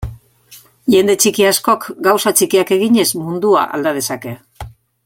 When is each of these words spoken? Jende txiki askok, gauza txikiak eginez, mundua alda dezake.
Jende 0.93 1.15
txiki 1.23 1.45
askok, 1.49 1.85
gauza 2.09 2.35
txikiak 2.41 2.75
eginez, 2.79 3.07
mundua 3.29 3.71
alda 3.79 3.95
dezake. 4.01 4.37